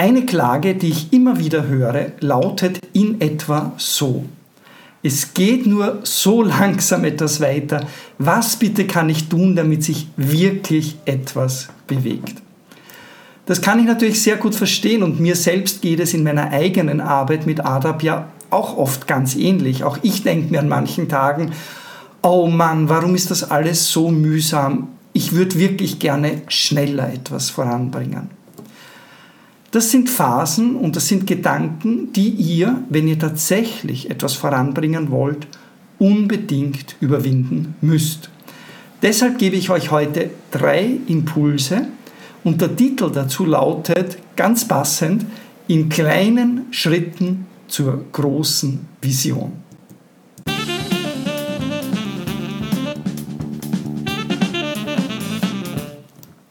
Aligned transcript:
Eine 0.00 0.24
Klage, 0.24 0.76
die 0.76 0.88
ich 0.88 1.12
immer 1.12 1.38
wieder 1.38 1.66
höre, 1.66 2.12
lautet 2.20 2.80
in 2.94 3.20
etwa 3.20 3.72
so. 3.76 4.24
Es 5.02 5.34
geht 5.34 5.66
nur 5.66 5.98
so 6.04 6.40
langsam 6.58 7.04
etwas 7.04 7.38
weiter. 7.42 7.86
Was 8.16 8.56
bitte 8.56 8.86
kann 8.86 9.10
ich 9.10 9.28
tun, 9.28 9.54
damit 9.54 9.84
sich 9.84 10.06
wirklich 10.16 10.96
etwas 11.04 11.68
bewegt? 11.86 12.40
Das 13.44 13.60
kann 13.60 13.78
ich 13.78 13.84
natürlich 13.84 14.22
sehr 14.22 14.36
gut 14.36 14.54
verstehen 14.54 15.02
und 15.02 15.20
mir 15.20 15.36
selbst 15.36 15.82
geht 15.82 16.00
es 16.00 16.14
in 16.14 16.22
meiner 16.22 16.50
eigenen 16.50 17.02
Arbeit 17.02 17.44
mit 17.44 17.62
ADAP 17.62 18.02
ja 18.02 18.28
auch 18.48 18.78
oft 18.78 19.06
ganz 19.06 19.36
ähnlich. 19.36 19.84
Auch 19.84 19.98
ich 20.00 20.22
denke 20.22 20.50
mir 20.50 20.60
an 20.60 20.68
manchen 20.68 21.10
Tagen, 21.10 21.52
oh 22.22 22.46
Mann, 22.46 22.88
warum 22.88 23.14
ist 23.14 23.30
das 23.30 23.50
alles 23.50 23.90
so 23.90 24.10
mühsam? 24.10 24.88
Ich 25.12 25.32
würde 25.34 25.58
wirklich 25.58 25.98
gerne 25.98 26.40
schneller 26.48 27.12
etwas 27.12 27.50
voranbringen. 27.50 28.39
Das 29.72 29.92
sind 29.92 30.10
Phasen 30.10 30.74
und 30.74 30.96
das 30.96 31.06
sind 31.06 31.28
Gedanken, 31.28 32.12
die 32.12 32.30
ihr, 32.30 32.82
wenn 32.88 33.06
ihr 33.06 33.20
tatsächlich 33.20 34.10
etwas 34.10 34.34
voranbringen 34.34 35.12
wollt, 35.12 35.46
unbedingt 36.00 36.96
überwinden 37.00 37.76
müsst. 37.80 38.30
Deshalb 39.00 39.38
gebe 39.38 39.54
ich 39.54 39.70
euch 39.70 39.92
heute 39.92 40.30
drei 40.50 40.98
Impulse 41.06 41.86
und 42.42 42.60
der 42.60 42.74
Titel 42.74 43.12
dazu 43.12 43.44
lautet 43.44 44.18
ganz 44.34 44.66
passend 44.66 45.24
in 45.68 45.88
kleinen 45.88 46.66
Schritten 46.72 47.46
zur 47.68 48.04
großen 48.10 48.88
Vision. 49.00 49.52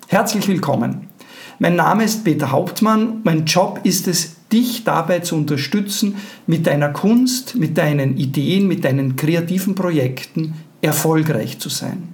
Herzlich 0.08 0.48
willkommen. 0.48 1.09
Mein 1.62 1.76
Name 1.76 2.06
ist 2.06 2.24
Peter 2.24 2.52
Hauptmann. 2.52 3.20
Mein 3.24 3.44
Job 3.44 3.82
ist 3.84 4.08
es, 4.08 4.38
dich 4.50 4.86
dabei 4.86 5.20
zu 5.20 5.36
unterstützen, 5.36 6.16
mit 6.48 6.66
deiner 6.66 6.88
Kunst, 6.88 7.56
mit 7.56 7.78
deinen 7.78 8.16
Ideen, 8.16 8.66
mit 8.66 8.86
deinen 8.86 9.18
kreativen 9.18 9.76
Projekten 9.76 10.54
erfolgreich 10.82 11.60
zu 11.60 11.68
sein. 11.68 12.14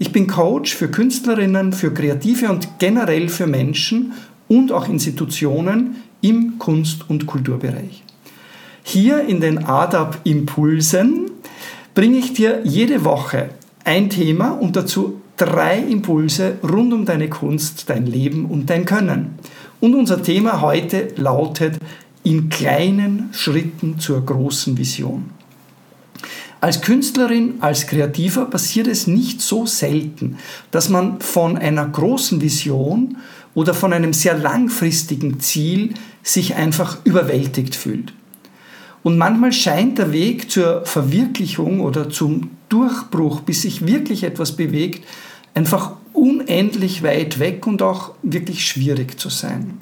Ich 0.00 0.10
bin 0.10 0.26
Coach 0.26 0.74
für 0.74 0.88
Künstlerinnen, 0.88 1.72
für 1.72 1.94
Kreative 1.94 2.50
und 2.50 2.80
generell 2.80 3.28
für 3.28 3.46
Menschen 3.46 4.14
und 4.48 4.72
auch 4.72 4.88
Institutionen 4.88 6.02
im 6.20 6.58
Kunst- 6.58 7.08
und 7.08 7.26
Kulturbereich. 7.26 8.02
Hier 8.82 9.20
in 9.28 9.40
den 9.40 9.64
ADAP 9.64 10.18
Impulsen 10.24 11.30
bringe 11.94 12.18
ich 12.18 12.32
dir 12.32 12.62
jede 12.64 13.04
Woche 13.04 13.50
ein 13.84 14.10
Thema 14.10 14.50
und 14.50 14.74
dazu 14.74 15.21
drei 15.44 15.78
Impulse 15.78 16.58
rund 16.62 16.92
um 16.92 17.04
deine 17.04 17.28
Kunst, 17.28 17.90
dein 17.90 18.06
Leben 18.06 18.46
und 18.46 18.70
dein 18.70 18.84
Können. 18.84 19.38
Und 19.80 19.96
unser 19.96 20.22
Thema 20.22 20.60
heute 20.60 21.08
lautet 21.16 21.78
in 22.22 22.48
kleinen 22.48 23.30
Schritten 23.32 23.98
zur 23.98 24.24
großen 24.24 24.78
Vision. 24.78 25.30
Als 26.60 26.80
Künstlerin, 26.80 27.54
als 27.58 27.88
Kreativer 27.88 28.44
passiert 28.44 28.86
es 28.86 29.08
nicht 29.08 29.40
so 29.40 29.66
selten, 29.66 30.38
dass 30.70 30.88
man 30.88 31.20
von 31.20 31.58
einer 31.58 31.86
großen 31.86 32.40
Vision 32.40 33.16
oder 33.54 33.74
von 33.74 33.92
einem 33.92 34.12
sehr 34.12 34.38
langfristigen 34.38 35.40
Ziel 35.40 35.94
sich 36.22 36.54
einfach 36.54 36.98
überwältigt 37.02 37.74
fühlt. 37.74 38.12
Und 39.02 39.18
manchmal 39.18 39.52
scheint 39.52 39.98
der 39.98 40.12
Weg 40.12 40.52
zur 40.52 40.86
Verwirklichung 40.86 41.80
oder 41.80 42.08
zum 42.08 42.50
Durchbruch, 42.68 43.40
bis 43.40 43.62
sich 43.62 43.84
wirklich 43.84 44.22
etwas 44.22 44.52
bewegt, 44.52 45.04
einfach 45.54 45.92
unendlich 46.12 47.02
weit 47.02 47.38
weg 47.38 47.66
und 47.66 47.82
auch 47.82 48.12
wirklich 48.22 48.66
schwierig 48.66 49.18
zu 49.18 49.28
sein. 49.28 49.78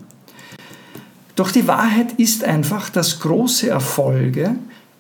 Doch 1.37 1.51
die 1.51 1.67
Wahrheit 1.67 2.13
ist 2.19 2.45
einfach, 2.45 2.91
dass 2.91 3.21
große 3.21 3.69
Erfolge 3.69 4.57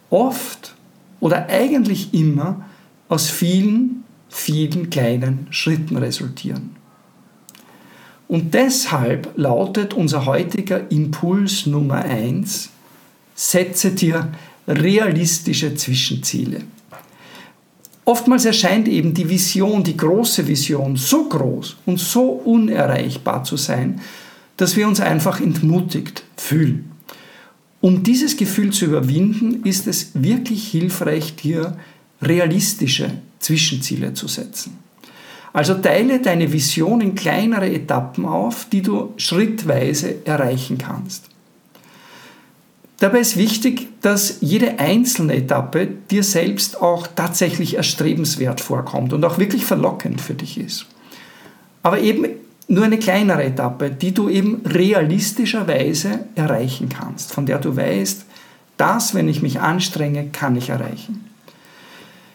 oft 0.08 0.74
oder 1.20 1.48
eigentlich 1.48 2.14
immer 2.14 2.64
aus 3.08 3.28
vielen, 3.28 4.04
vielen 4.28 4.90
kleinen 4.90 5.46
Schritten 5.50 5.96
resultieren. 5.96 6.76
Und 8.26 8.54
deshalb 8.54 9.36
lautet 9.36 9.92
unser 9.92 10.24
heutiger 10.24 10.90
Impuls 10.90 11.66
Nummer 11.66 11.96
eins: 11.96 12.70
setze 13.34 13.90
dir 13.90 14.32
realistische 14.68 15.74
Zwischenziele. 15.74 16.62
Oftmals 18.10 18.44
erscheint 18.44 18.88
eben 18.88 19.14
die 19.14 19.28
Vision, 19.28 19.84
die 19.84 19.96
große 19.96 20.48
Vision, 20.48 20.96
so 20.96 21.28
groß 21.28 21.76
und 21.86 22.00
so 22.00 22.24
unerreichbar 22.24 23.44
zu 23.44 23.56
sein, 23.56 24.00
dass 24.56 24.74
wir 24.74 24.88
uns 24.88 24.98
einfach 24.98 25.40
entmutigt 25.40 26.24
fühlen. 26.36 26.90
Um 27.80 28.02
dieses 28.02 28.36
Gefühl 28.36 28.72
zu 28.72 28.86
überwinden, 28.86 29.62
ist 29.62 29.86
es 29.86 30.10
wirklich 30.14 30.66
hilfreich, 30.72 31.36
dir 31.36 31.76
realistische 32.20 33.12
Zwischenziele 33.38 34.12
zu 34.12 34.26
setzen. 34.26 34.78
Also 35.52 35.74
teile 35.74 36.18
deine 36.18 36.52
Vision 36.52 37.00
in 37.02 37.14
kleinere 37.14 37.70
Etappen 37.72 38.24
auf, 38.24 38.66
die 38.72 38.82
du 38.82 39.14
schrittweise 39.18 40.26
erreichen 40.26 40.78
kannst. 40.78 41.26
Dabei 43.00 43.20
ist 43.20 43.38
wichtig, 43.38 43.88
dass 44.02 44.36
jede 44.40 44.78
einzelne 44.78 45.34
Etappe 45.34 45.88
dir 46.10 46.22
selbst 46.22 46.82
auch 46.82 47.06
tatsächlich 47.06 47.74
erstrebenswert 47.74 48.60
vorkommt 48.60 49.14
und 49.14 49.24
auch 49.24 49.38
wirklich 49.38 49.64
verlockend 49.64 50.20
für 50.20 50.34
dich 50.34 50.60
ist. 50.60 50.84
Aber 51.82 51.98
eben 52.00 52.26
nur 52.68 52.84
eine 52.84 52.98
kleinere 52.98 53.42
Etappe, 53.42 53.90
die 53.90 54.12
du 54.12 54.28
eben 54.28 54.60
realistischerweise 54.66 56.26
erreichen 56.34 56.90
kannst, 56.90 57.32
von 57.32 57.46
der 57.46 57.58
du 57.58 57.74
weißt, 57.74 58.26
das, 58.76 59.14
wenn 59.14 59.28
ich 59.28 59.40
mich 59.40 59.60
anstrenge, 59.60 60.28
kann 60.30 60.56
ich 60.56 60.68
erreichen. 60.68 61.24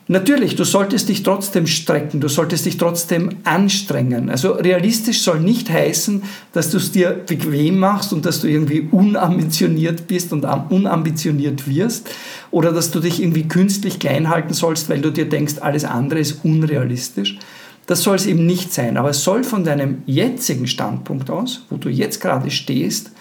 Natürlich, 0.07 0.55
du 0.55 0.65
solltest 0.65 1.09
dich 1.09 1.23
trotzdem 1.23 1.65
strecken, 1.65 2.21
du 2.21 2.27
solltest 2.27 2.67
dich 2.67 2.77
trotzdem 2.77 3.37
anstrengen. 3.43 4.29
Also 4.29 4.51
realistisch 4.51 5.23
soll 5.23 5.39
nicht 5.39 5.67
heißen, 5.67 6.21
dass 6.53 6.69
du 6.69 6.77
es 6.77 6.91
dir 6.91 7.09
bequem 7.09 7.79
machst 7.79 8.13
und 8.13 8.23
dass 8.23 8.41
du 8.41 8.47
irgendwie 8.47 8.87
unambitioniert 8.91 10.07
bist 10.07 10.31
und 10.31 10.43
unambitioniert 10.43 11.67
wirst 11.67 12.07
oder 12.51 12.71
dass 12.71 12.91
du 12.91 12.99
dich 12.99 13.19
irgendwie 13.19 13.47
künstlich 13.47 13.97
klein 13.97 14.29
halten 14.29 14.53
sollst, 14.53 14.89
weil 14.89 15.01
du 15.01 15.09
dir 15.09 15.27
denkst, 15.27 15.55
alles 15.61 15.85
andere 15.85 16.19
ist 16.19 16.45
unrealistisch. 16.45 17.39
Das 17.87 18.03
soll 18.03 18.15
es 18.17 18.27
eben 18.27 18.45
nicht 18.45 18.73
sein, 18.73 18.97
aber 18.97 19.09
es 19.09 19.23
soll 19.23 19.43
von 19.43 19.63
deinem 19.63 20.03
jetzigen 20.05 20.67
Standpunkt 20.67 21.31
aus, 21.31 21.65
wo 21.71 21.77
du 21.77 21.89
jetzt 21.89 22.21
gerade 22.21 22.51
stehst, 22.51 23.11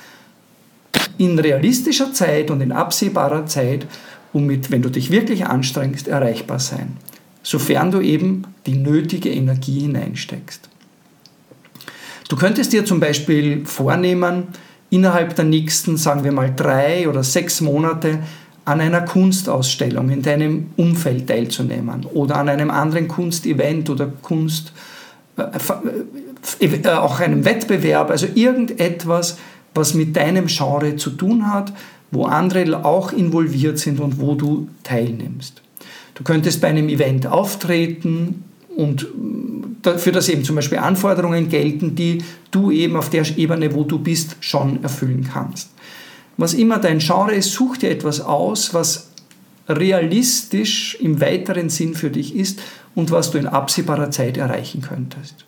in 1.16 1.38
realistischer 1.38 2.12
Zeit 2.12 2.50
und 2.50 2.60
in 2.60 2.72
absehbarer 2.72 3.46
Zeit 3.46 3.86
und 4.34 4.46
mit, 4.46 4.70
wenn 4.70 4.82
du 4.82 4.90
dich 4.90 5.10
wirklich 5.10 5.46
anstrengst, 5.46 6.08
erreichbar 6.08 6.58
sein, 6.58 6.98
sofern 7.42 7.90
du 7.90 8.00
eben 8.00 8.42
die 8.66 8.74
nötige 8.74 9.30
Energie 9.30 9.80
hineinsteckst. 9.80 10.68
Du 12.28 12.36
könntest 12.36 12.72
dir 12.72 12.84
zum 12.84 13.00
Beispiel 13.00 13.64
vornehmen, 13.64 14.48
innerhalb 14.90 15.34
der 15.36 15.44
nächsten, 15.44 15.96
sagen 15.96 16.24
wir 16.24 16.32
mal, 16.32 16.52
drei 16.54 17.08
oder 17.08 17.22
sechs 17.22 17.60
Monate 17.60 18.20
an 18.64 18.80
einer 18.80 19.02
Kunstausstellung 19.02 20.08
in 20.10 20.22
deinem 20.22 20.68
Umfeld 20.76 21.28
teilzunehmen 21.28 22.06
oder 22.06 22.36
an 22.36 22.48
einem 22.48 22.70
anderen 22.70 23.08
Kunstevent 23.08 23.90
oder 23.90 24.06
Kunst, 24.22 24.72
äh, 25.36 25.42
äh, 26.60 26.66
äh, 26.66 26.88
auch 26.88 27.20
einem 27.20 27.44
Wettbewerb, 27.44 28.10
also 28.10 28.26
irgendetwas, 28.34 29.38
was 29.74 29.94
mit 29.94 30.16
deinem 30.16 30.46
Genre 30.46 30.96
zu 30.96 31.10
tun 31.10 31.52
hat, 31.52 31.72
wo 32.10 32.24
andere 32.24 32.84
auch 32.84 33.12
involviert 33.12 33.78
sind 33.78 34.00
und 34.00 34.20
wo 34.20 34.34
du 34.34 34.68
teilnimmst. 34.82 35.62
Du 36.14 36.22
könntest 36.22 36.60
bei 36.60 36.68
einem 36.68 36.88
Event 36.88 37.26
auftreten 37.26 38.44
und 38.76 39.06
für 39.96 40.12
das 40.12 40.28
eben 40.28 40.44
zum 40.44 40.56
Beispiel 40.56 40.78
Anforderungen 40.78 41.48
gelten, 41.48 41.94
die 41.94 42.18
du 42.50 42.70
eben 42.70 42.96
auf 42.96 43.10
der 43.10 43.24
Ebene, 43.36 43.74
wo 43.74 43.84
du 43.84 43.98
bist, 43.98 44.36
schon 44.40 44.82
erfüllen 44.82 45.28
kannst. 45.32 45.70
Was 46.36 46.54
immer 46.54 46.78
dein 46.78 46.98
Genre 46.98 47.34
ist, 47.34 47.52
such 47.52 47.78
dir 47.78 47.90
etwas 47.90 48.20
aus, 48.20 48.74
was 48.74 49.10
realistisch 49.68 50.96
im 51.00 51.20
weiteren 51.20 51.68
Sinn 51.68 51.94
für 51.94 52.10
dich 52.10 52.34
ist 52.34 52.60
und 52.94 53.10
was 53.10 53.30
du 53.30 53.38
in 53.38 53.46
absehbarer 53.46 54.10
Zeit 54.10 54.36
erreichen 54.36 54.82
könntest. 54.82 55.44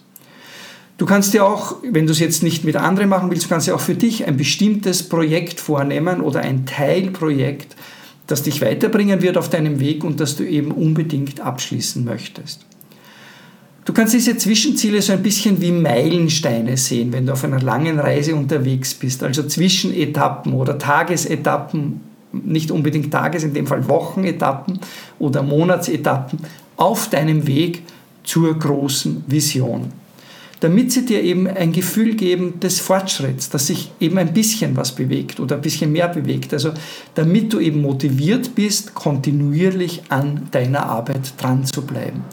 Du 0.98 1.04
kannst 1.04 1.34
dir 1.34 1.44
auch, 1.44 1.76
wenn 1.82 2.06
du 2.06 2.12
es 2.12 2.20
jetzt 2.20 2.42
nicht 2.42 2.64
mit 2.64 2.76
anderen 2.76 3.10
machen 3.10 3.30
willst, 3.30 3.44
du 3.44 3.48
kannst 3.48 3.66
dir 3.66 3.74
auch 3.74 3.80
für 3.80 3.94
dich 3.94 4.26
ein 4.26 4.38
bestimmtes 4.38 5.06
Projekt 5.06 5.60
vornehmen 5.60 6.22
oder 6.22 6.40
ein 6.40 6.64
Teilprojekt, 6.64 7.76
das 8.26 8.42
dich 8.42 8.62
weiterbringen 8.62 9.20
wird 9.20 9.36
auf 9.36 9.50
deinem 9.50 9.78
Weg 9.78 10.04
und 10.04 10.20
das 10.20 10.36
du 10.36 10.44
eben 10.44 10.70
unbedingt 10.70 11.40
abschließen 11.40 12.02
möchtest. 12.02 12.64
Du 13.84 13.92
kannst 13.92 14.14
diese 14.14 14.36
Zwischenziele 14.36 15.00
so 15.00 15.12
ein 15.12 15.22
bisschen 15.22 15.60
wie 15.60 15.70
Meilensteine 15.70 16.76
sehen, 16.76 17.12
wenn 17.12 17.26
du 17.26 17.34
auf 17.34 17.44
einer 17.44 17.60
langen 17.60 18.00
Reise 18.00 18.34
unterwegs 18.34 18.94
bist, 18.94 19.22
also 19.22 19.42
Zwischenetappen 19.44 20.54
oder 20.54 20.78
Tagesetappen, 20.78 22.00
nicht 22.32 22.70
unbedingt 22.70 23.12
Tages, 23.12 23.44
in 23.44 23.54
dem 23.54 23.66
Fall 23.66 23.86
Wochenetappen 23.88 24.80
oder 25.18 25.42
Monatsetappen 25.42 26.40
auf 26.76 27.10
deinem 27.10 27.46
Weg 27.46 27.82
zur 28.24 28.58
großen 28.58 29.22
Vision. 29.26 29.92
Damit 30.60 30.90
sie 30.92 31.04
dir 31.04 31.22
eben 31.22 31.46
ein 31.46 31.72
Gefühl 31.72 32.14
geben 32.14 32.60
des 32.60 32.80
Fortschritts, 32.80 33.50
dass 33.50 33.66
sich 33.66 33.90
eben 34.00 34.16
ein 34.18 34.32
bisschen 34.32 34.76
was 34.76 34.94
bewegt 34.94 35.38
oder 35.38 35.56
ein 35.56 35.62
bisschen 35.62 35.92
mehr 35.92 36.08
bewegt. 36.08 36.52
Also 36.52 36.72
damit 37.14 37.52
du 37.52 37.60
eben 37.60 37.82
motiviert 37.82 38.54
bist, 38.54 38.94
kontinuierlich 38.94 40.02
an 40.08 40.48
deiner 40.50 40.86
Arbeit 40.86 41.34
dran 41.38 41.64
zu 41.66 41.82
bleiben. 41.82 42.24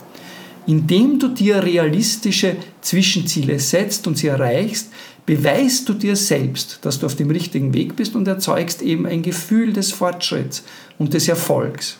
Indem 0.65 1.19
du 1.19 1.27
dir 1.27 1.61
realistische 1.61 2.55
Zwischenziele 2.81 3.59
setzt 3.59 4.07
und 4.07 4.17
sie 4.17 4.27
erreichst, 4.27 4.89
beweist 5.25 5.87
du 5.89 5.93
dir 5.93 6.15
selbst, 6.15 6.79
dass 6.83 6.99
du 6.99 7.05
auf 7.05 7.15
dem 7.15 7.29
richtigen 7.29 7.73
Weg 7.73 7.97
bist 7.97 8.15
und 8.15 8.27
erzeugst 8.27 8.81
eben 8.81 9.05
ein 9.05 9.21
Gefühl 9.21 9.73
des 9.73 9.91
Fortschritts 9.91 10.63
und 10.97 11.13
des 11.13 11.27
Erfolgs. 11.27 11.97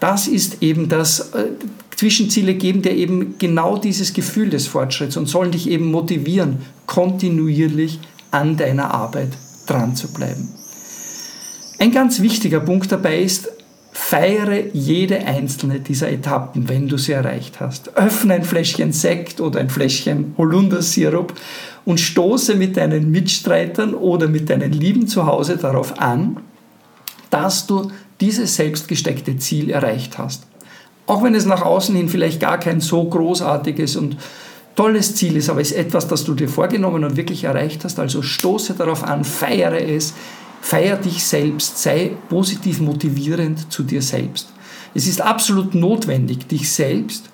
Das 0.00 0.28
ist 0.28 0.62
eben 0.62 0.88
das, 0.88 1.32
äh, 1.32 1.46
Zwischenziele 1.98 2.54
geben 2.54 2.82
dir 2.82 2.92
eben 2.92 3.38
genau 3.38 3.76
dieses 3.76 4.12
Gefühl 4.12 4.50
des 4.50 4.68
Fortschritts 4.68 5.16
und 5.16 5.26
sollen 5.26 5.50
dich 5.50 5.68
eben 5.68 5.90
motivieren, 5.90 6.58
kontinuierlich 6.86 7.98
an 8.30 8.56
deiner 8.56 8.94
Arbeit 8.94 9.30
dran 9.66 9.96
zu 9.96 10.12
bleiben. 10.12 10.48
Ein 11.80 11.90
ganz 11.90 12.22
wichtiger 12.22 12.60
Punkt 12.60 12.92
dabei 12.92 13.18
ist, 13.18 13.48
feiere 13.90 14.66
jede 14.72 15.26
einzelne 15.26 15.80
dieser 15.80 16.08
Etappen, 16.12 16.68
wenn 16.68 16.86
du 16.86 16.98
sie 16.98 17.10
erreicht 17.10 17.58
hast. 17.58 17.96
Öffne 17.96 18.34
ein 18.34 18.44
Fläschchen 18.44 18.92
Sekt 18.92 19.40
oder 19.40 19.58
ein 19.58 19.68
Fläschchen 19.68 20.34
Holundersirup 20.38 21.34
und 21.84 21.98
stoße 21.98 22.54
mit 22.54 22.76
deinen 22.76 23.10
Mitstreitern 23.10 23.92
oder 23.94 24.28
mit 24.28 24.50
deinen 24.50 24.70
Lieben 24.70 25.08
zu 25.08 25.26
Hause 25.26 25.56
darauf 25.56 25.98
an, 25.98 26.36
dass 27.30 27.66
du 27.66 27.90
dieses 28.20 28.54
selbstgesteckte 28.54 29.36
Ziel 29.38 29.70
erreicht 29.70 30.16
hast. 30.16 30.44
Auch 31.08 31.22
wenn 31.22 31.34
es 31.34 31.46
nach 31.46 31.62
außen 31.62 31.96
hin 31.96 32.10
vielleicht 32.10 32.38
gar 32.38 32.58
kein 32.58 32.82
so 32.82 33.02
großartiges 33.02 33.96
und 33.96 34.18
tolles 34.76 35.14
Ziel 35.14 35.38
ist, 35.38 35.48
aber 35.48 35.62
es 35.62 35.70
ist 35.70 35.78
etwas, 35.78 36.06
das 36.06 36.22
du 36.24 36.34
dir 36.34 36.50
vorgenommen 36.50 37.02
und 37.02 37.16
wirklich 37.16 37.44
erreicht 37.44 37.82
hast. 37.82 37.98
Also 37.98 38.20
stoße 38.20 38.74
darauf 38.74 39.02
an, 39.02 39.24
feiere 39.24 39.80
es, 39.80 40.12
feier 40.60 40.98
dich 40.98 41.24
selbst, 41.24 41.78
sei 41.78 42.10
positiv 42.28 42.80
motivierend 42.80 43.72
zu 43.72 43.84
dir 43.84 44.02
selbst. 44.02 44.52
Es 44.94 45.06
ist 45.08 45.22
absolut 45.22 45.74
notwendig, 45.74 46.46
dich 46.46 46.70
selbst 46.70 47.30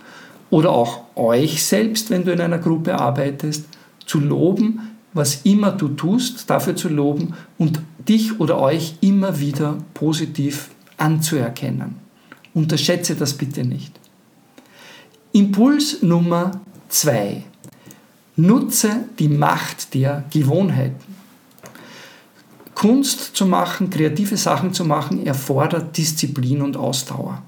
oder 0.51 0.71
auch 0.71 1.01
euch 1.17 1.65
selbst, 1.65 2.11
wenn 2.11 2.25
du 2.25 2.33
in 2.33 2.41
einer 2.41 2.59
Gruppe 2.59 2.97
arbeitest, 2.97 3.67
zu 4.07 4.21
loben, 4.21 4.93
was 5.15 5.41
immer 5.43 5.73
du 5.73 5.89
tust, 5.89 6.49
dafür 6.49 6.77
zu 6.77 6.89
loben 6.89 7.35
und 7.59 7.81
dich 8.09 8.39
oder 8.39 8.61
euch 8.61 8.95
immer 9.01 9.41
wieder 9.41 9.79
positiv 9.95 10.71
anzuerkennen. 10.97 12.04
Unterschätze 12.55 13.17
das 13.17 13.35
bitte 13.35 13.65
nicht. 13.65 13.93
Impuls 15.33 16.03
Nummer 16.03 16.61
zwei. 16.89 17.43
Nutze 18.37 19.05
die 19.19 19.29
Macht 19.29 19.95
der 19.95 20.25
Gewohnheiten. 20.31 21.15
Kunst 22.75 23.37
zu 23.37 23.47
machen, 23.47 23.91
kreative 23.91 24.37
Sachen 24.37 24.73
zu 24.73 24.85
machen, 24.85 25.27
erfordert 25.27 25.97
Disziplin 25.97 26.63
und 26.63 26.77
Ausdauer. 26.77 27.43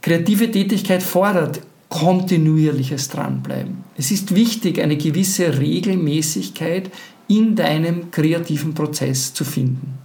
Kreative 0.00 0.50
Tätigkeit 0.50 1.02
fordert 1.02 1.60
kontinuierliches 1.88 3.08
Dranbleiben. 3.08 3.84
Es 3.96 4.10
ist 4.10 4.34
wichtig, 4.34 4.80
eine 4.80 4.96
gewisse 4.96 5.58
Regelmäßigkeit 5.58 6.90
in 7.28 7.56
deinem 7.56 8.10
kreativen 8.10 8.74
Prozess 8.74 9.32
zu 9.34 9.44
finden. 9.44 9.95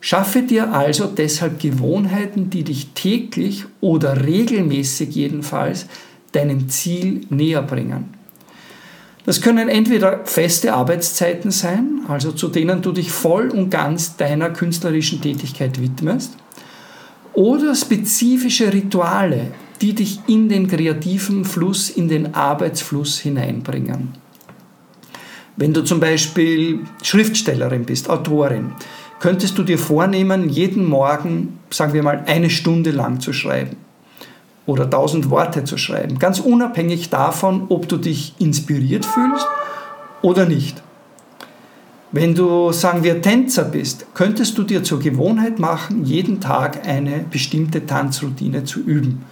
Schaffe 0.00 0.42
dir 0.42 0.72
also 0.72 1.06
deshalb 1.06 1.60
Gewohnheiten, 1.60 2.48
die 2.48 2.64
dich 2.64 2.88
täglich 2.94 3.66
oder 3.80 4.24
regelmäßig 4.24 5.14
jedenfalls 5.14 5.86
deinem 6.32 6.68
Ziel 6.68 7.22
näher 7.28 7.62
bringen. 7.62 8.14
Das 9.26 9.42
können 9.42 9.68
entweder 9.68 10.24
feste 10.24 10.72
Arbeitszeiten 10.72 11.50
sein, 11.50 12.00
also 12.08 12.32
zu 12.32 12.48
denen 12.48 12.80
du 12.80 12.92
dich 12.92 13.12
voll 13.12 13.50
und 13.50 13.70
ganz 13.70 14.16
deiner 14.16 14.50
künstlerischen 14.50 15.20
Tätigkeit 15.20 15.80
widmest, 15.80 16.32
oder 17.34 17.74
spezifische 17.74 18.72
Rituale, 18.72 19.52
die 19.80 19.94
dich 19.94 20.20
in 20.26 20.48
den 20.48 20.66
kreativen 20.66 21.44
Fluss, 21.44 21.90
in 21.90 22.08
den 22.08 22.34
Arbeitsfluss 22.34 23.18
hineinbringen. 23.18 24.08
Wenn 25.56 25.74
du 25.74 25.84
zum 25.84 26.00
Beispiel 26.00 26.80
Schriftstellerin 27.02 27.84
bist, 27.84 28.08
Autorin, 28.08 28.72
könntest 29.20 29.58
du 29.58 29.62
dir 29.62 29.78
vornehmen, 29.78 30.48
jeden 30.48 30.88
Morgen, 30.88 31.60
sagen 31.70 31.92
wir 31.92 32.02
mal, 32.02 32.24
eine 32.26 32.50
Stunde 32.50 32.90
lang 32.90 33.20
zu 33.20 33.32
schreiben 33.32 33.76
oder 34.66 34.88
tausend 34.88 35.30
Worte 35.30 35.64
zu 35.64 35.76
schreiben, 35.76 36.18
ganz 36.18 36.40
unabhängig 36.40 37.10
davon, 37.10 37.66
ob 37.68 37.88
du 37.88 37.96
dich 37.96 38.34
inspiriert 38.38 39.04
fühlst 39.04 39.46
oder 40.22 40.46
nicht. 40.46 40.82
Wenn 42.12 42.34
du, 42.34 42.72
sagen 42.72 43.04
wir, 43.04 43.22
Tänzer 43.22 43.64
bist, 43.64 44.06
könntest 44.14 44.58
du 44.58 44.64
dir 44.64 44.82
zur 44.82 44.98
Gewohnheit 44.98 45.60
machen, 45.60 46.04
jeden 46.04 46.40
Tag 46.40 46.86
eine 46.88 47.24
bestimmte 47.30 47.86
Tanzroutine 47.86 48.64
zu 48.64 48.80
üben, 48.80 49.24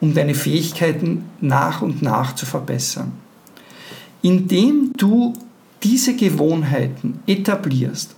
um 0.00 0.14
deine 0.14 0.34
Fähigkeiten 0.34 1.24
nach 1.40 1.82
und 1.82 2.00
nach 2.00 2.34
zu 2.34 2.46
verbessern. 2.46 3.12
Indem 4.20 4.92
du 4.96 5.32
diese 5.82 6.14
Gewohnheiten 6.14 7.20
etablierst, 7.26 8.14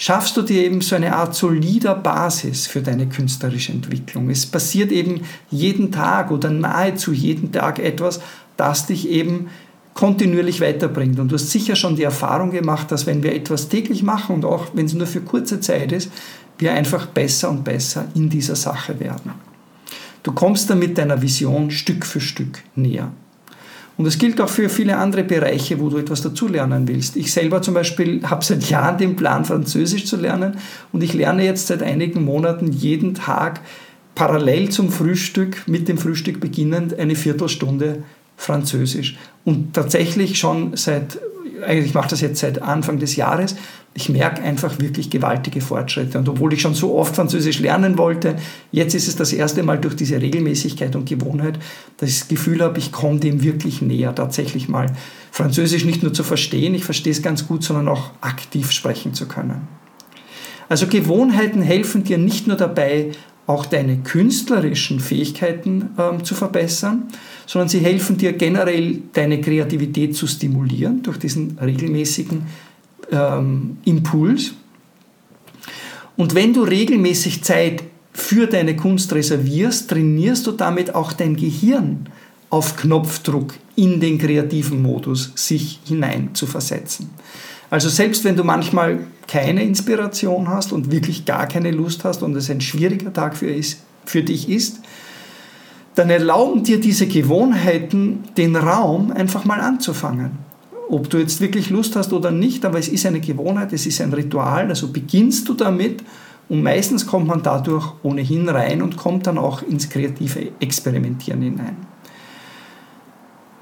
schaffst 0.00 0.34
du 0.38 0.42
dir 0.42 0.64
eben 0.64 0.80
so 0.80 0.96
eine 0.96 1.14
Art 1.14 1.34
solider 1.34 1.94
Basis 1.94 2.66
für 2.66 2.80
deine 2.80 3.06
künstlerische 3.06 3.72
Entwicklung. 3.72 4.30
Es 4.30 4.46
passiert 4.46 4.90
eben 4.92 5.20
jeden 5.50 5.92
Tag 5.92 6.30
oder 6.30 6.48
nahezu 6.48 7.12
jeden 7.12 7.52
Tag 7.52 7.78
etwas, 7.78 8.20
das 8.56 8.86
dich 8.86 9.10
eben 9.10 9.48
kontinuierlich 9.92 10.62
weiterbringt. 10.62 11.20
Und 11.20 11.28
du 11.28 11.34
hast 11.34 11.50
sicher 11.50 11.76
schon 11.76 11.96
die 11.96 12.02
Erfahrung 12.02 12.50
gemacht, 12.50 12.90
dass 12.90 13.04
wenn 13.04 13.22
wir 13.22 13.34
etwas 13.34 13.68
täglich 13.68 14.02
machen 14.02 14.36
und 14.36 14.46
auch 14.46 14.68
wenn 14.72 14.86
es 14.86 14.94
nur 14.94 15.06
für 15.06 15.20
kurze 15.20 15.60
Zeit 15.60 15.92
ist, 15.92 16.10
wir 16.56 16.72
einfach 16.72 17.04
besser 17.04 17.50
und 17.50 17.62
besser 17.62 18.06
in 18.14 18.30
dieser 18.30 18.56
Sache 18.56 18.98
werden. 19.00 19.32
Du 20.22 20.32
kommst 20.32 20.70
damit 20.70 20.96
deiner 20.96 21.20
Vision 21.20 21.70
Stück 21.70 22.06
für 22.06 22.22
Stück 22.22 22.62
näher. 22.74 23.12
Und 24.00 24.06
das 24.06 24.16
gilt 24.16 24.40
auch 24.40 24.48
für 24.48 24.70
viele 24.70 24.96
andere 24.96 25.24
Bereiche, 25.24 25.78
wo 25.78 25.90
du 25.90 25.98
etwas 25.98 26.22
dazulernen 26.22 26.88
willst. 26.88 27.16
Ich 27.16 27.34
selber 27.34 27.60
zum 27.60 27.74
Beispiel 27.74 28.22
habe 28.22 28.42
seit 28.42 28.70
Jahren 28.70 28.96
den 28.96 29.14
Plan, 29.14 29.44
Französisch 29.44 30.06
zu 30.06 30.16
lernen 30.16 30.56
und 30.90 31.02
ich 31.02 31.12
lerne 31.12 31.44
jetzt 31.44 31.66
seit 31.66 31.82
einigen 31.82 32.24
Monaten 32.24 32.72
jeden 32.72 33.12
Tag 33.12 33.60
parallel 34.14 34.70
zum 34.70 34.90
Frühstück, 34.90 35.64
mit 35.66 35.86
dem 35.86 35.98
Frühstück 35.98 36.40
beginnend, 36.40 36.98
eine 36.98 37.14
Viertelstunde 37.14 38.02
Französisch. 38.38 39.18
Und 39.44 39.74
tatsächlich 39.74 40.38
schon 40.38 40.78
seit, 40.78 41.18
ich 41.68 41.94
mache 41.94 42.10
das 42.10 42.20
jetzt 42.20 42.40
seit 42.40 42.62
Anfang 42.62 42.98
des 42.98 43.16
Jahres, 43.16 43.56
ich 43.94 44.08
merke 44.08 44.42
einfach 44.42 44.78
wirklich 44.78 45.10
gewaltige 45.10 45.60
Fortschritte. 45.60 46.18
Und 46.18 46.28
obwohl 46.28 46.52
ich 46.52 46.60
schon 46.60 46.74
so 46.74 46.96
oft 46.96 47.16
Französisch 47.16 47.58
lernen 47.58 47.98
wollte, 47.98 48.36
jetzt 48.70 48.94
ist 48.94 49.08
es 49.08 49.16
das 49.16 49.32
erste 49.32 49.62
Mal 49.62 49.78
durch 49.78 49.96
diese 49.96 50.20
Regelmäßigkeit 50.20 50.94
und 50.94 51.08
Gewohnheit, 51.08 51.58
dass 51.96 52.10
ich 52.10 52.20
das 52.20 52.28
Gefühl 52.28 52.62
habe, 52.62 52.78
ich 52.78 52.92
komme 52.92 53.18
dem 53.18 53.42
wirklich 53.42 53.82
näher, 53.82 54.14
tatsächlich 54.14 54.68
mal 54.68 54.86
Französisch 55.32 55.84
nicht 55.84 56.02
nur 56.02 56.12
zu 56.12 56.22
verstehen, 56.22 56.74
ich 56.74 56.84
verstehe 56.84 57.12
es 57.12 57.22
ganz 57.22 57.46
gut, 57.46 57.64
sondern 57.64 57.88
auch 57.88 58.10
aktiv 58.20 58.70
sprechen 58.70 59.12
zu 59.14 59.26
können. 59.26 59.68
Also 60.68 60.86
Gewohnheiten 60.86 61.62
helfen 61.62 62.04
dir 62.04 62.16
nicht 62.16 62.46
nur 62.46 62.56
dabei, 62.56 63.10
auch 63.46 63.66
deine 63.66 63.98
künstlerischen 63.98 65.00
Fähigkeiten 65.00 65.90
ähm, 65.98 66.24
zu 66.24 66.34
verbessern, 66.34 67.08
sondern 67.46 67.68
sie 67.68 67.80
helfen 67.80 68.16
dir 68.16 68.32
generell, 68.32 69.02
deine 69.12 69.40
Kreativität 69.40 70.14
zu 70.14 70.26
stimulieren 70.26 71.02
durch 71.02 71.18
diesen 71.18 71.58
regelmäßigen 71.58 72.42
ähm, 73.10 73.78
Impuls. 73.84 74.52
Und 76.16 76.34
wenn 76.34 76.52
du 76.54 76.62
regelmäßig 76.62 77.42
Zeit 77.42 77.82
für 78.12 78.46
deine 78.46 78.76
Kunst 78.76 79.12
reservierst, 79.12 79.90
trainierst 79.90 80.46
du 80.46 80.52
damit 80.52 80.94
auch 80.94 81.12
dein 81.12 81.36
Gehirn 81.36 82.08
auf 82.50 82.76
Knopfdruck 82.76 83.54
in 83.76 84.00
den 84.00 84.18
kreativen 84.18 84.82
Modus 84.82 85.32
sich 85.34 85.80
hinein 85.84 86.30
zu 86.34 86.46
versetzen. 86.46 87.10
Also 87.70 87.88
selbst 87.88 88.24
wenn 88.24 88.36
du 88.36 88.44
manchmal 88.44 89.06
keine 89.30 89.62
Inspiration 89.62 90.48
hast 90.48 90.72
und 90.72 90.90
wirklich 90.90 91.24
gar 91.24 91.46
keine 91.46 91.70
Lust 91.70 92.04
hast 92.04 92.22
und 92.22 92.34
es 92.34 92.50
ein 92.50 92.60
schwieriger 92.60 93.12
Tag 93.12 93.36
für, 93.36 93.50
ist, 93.50 93.80
für 94.04 94.22
dich 94.22 94.48
ist, 94.48 94.80
dann 95.94 96.10
erlauben 96.10 96.64
dir 96.64 96.80
diese 96.80 97.06
Gewohnheiten 97.06 98.24
den 98.36 98.56
Raum 98.56 99.12
einfach 99.12 99.44
mal 99.44 99.60
anzufangen 99.60 100.50
ob 100.90 101.08
du 101.08 101.18
jetzt 101.18 101.40
wirklich 101.40 101.70
Lust 101.70 101.96
hast 101.96 102.12
oder 102.12 102.30
nicht, 102.30 102.64
aber 102.64 102.78
es 102.78 102.88
ist 102.88 103.06
eine 103.06 103.20
Gewohnheit, 103.20 103.72
es 103.72 103.86
ist 103.86 104.00
ein 104.00 104.12
Ritual, 104.12 104.68
also 104.68 104.88
beginnst 104.88 105.48
du 105.48 105.54
damit 105.54 106.02
und 106.48 106.62
meistens 106.62 107.06
kommt 107.06 107.28
man 107.28 107.42
dadurch 107.42 107.86
ohnehin 108.02 108.48
rein 108.48 108.82
und 108.82 108.96
kommt 108.96 109.26
dann 109.26 109.38
auch 109.38 109.62
ins 109.62 109.88
kreative 109.88 110.50
Experimentieren 110.58 111.42
hinein. 111.42 111.76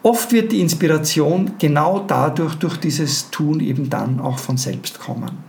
Oft 0.02 0.32
wird 0.32 0.52
die 0.52 0.60
Inspiration 0.60 1.52
genau 1.58 2.04
dadurch, 2.06 2.54
durch 2.54 2.78
dieses 2.78 3.30
Tun 3.30 3.60
eben 3.60 3.90
dann 3.90 4.20
auch 4.20 4.38
von 4.38 4.56
selbst 4.56 4.98
kommen. 4.98 5.47